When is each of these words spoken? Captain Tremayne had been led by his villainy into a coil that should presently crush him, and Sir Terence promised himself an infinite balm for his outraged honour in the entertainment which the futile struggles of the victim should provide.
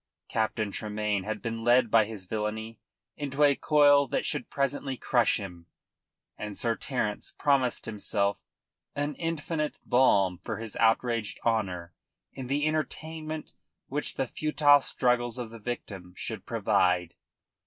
Captain 0.29 0.71
Tremayne 0.71 1.25
had 1.25 1.43
been 1.43 1.63
led 1.63 1.91
by 1.91 2.05
his 2.05 2.25
villainy 2.25 2.79
into 3.17 3.43
a 3.43 3.55
coil 3.55 4.07
that 4.07 4.25
should 4.25 4.49
presently 4.49 4.97
crush 4.97 5.37
him, 5.39 5.67
and 6.39 6.57
Sir 6.57 6.75
Terence 6.75 7.35
promised 7.37 7.85
himself 7.85 8.39
an 8.95 9.13
infinite 9.13 9.77
balm 9.85 10.39
for 10.39 10.57
his 10.57 10.75
outraged 10.77 11.39
honour 11.45 11.93
in 12.33 12.47
the 12.47 12.67
entertainment 12.67 13.53
which 13.89 14.15
the 14.15 14.25
futile 14.25 14.81
struggles 14.81 15.37
of 15.37 15.51
the 15.51 15.59
victim 15.59 16.15
should 16.17 16.47
provide. 16.47 17.13